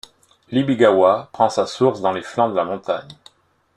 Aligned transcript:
L'Ibi-gawa 0.49 1.29
prend 1.31 1.47
sa 1.49 1.67
source 1.67 2.01
dans 2.01 2.11
les 2.11 2.23
flancs 2.23 2.49
de 2.49 2.55
la 2.55 2.63
montagne. 2.65 3.13